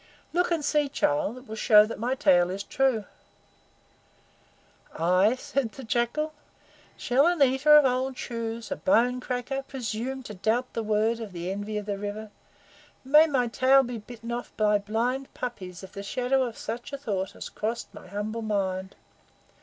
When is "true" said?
2.63-3.05